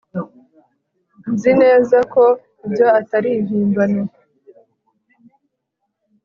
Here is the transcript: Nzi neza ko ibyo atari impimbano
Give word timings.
Nzi 1.33 1.51
neza 1.61 1.97
ko 2.13 2.23
ibyo 2.65 2.85
atari 2.99 3.29
impimbano 3.39 4.01